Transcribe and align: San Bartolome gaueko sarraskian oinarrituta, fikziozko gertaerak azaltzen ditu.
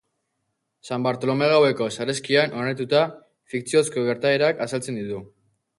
San 0.89 1.05
Bartolome 1.07 1.49
gaueko 1.51 1.89
sarraskian 1.97 2.57
oinarrituta, 2.59 3.03
fikziozko 3.55 4.09
gertaerak 4.11 4.67
azaltzen 4.69 5.01
ditu. 5.05 5.25